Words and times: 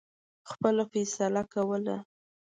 خپله 0.49 0.83
فیصله 0.91 1.43
کوله. 1.53 1.97